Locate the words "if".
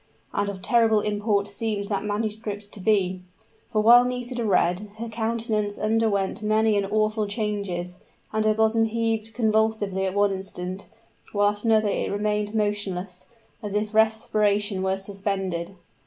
13.75-13.93